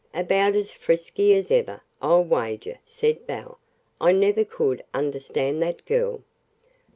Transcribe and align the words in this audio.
"About 0.15 0.55
as 0.55 0.71
frisky 0.71 1.35
as 1.35 1.51
ever, 1.51 1.83
I'll 2.01 2.23
wager," 2.23 2.79
said 2.83 3.27
Belle. 3.27 3.59
"I 3.99 4.13
never 4.13 4.43
could 4.43 4.83
understand 4.95 5.61
that 5.61 5.85
girl." 5.85 6.23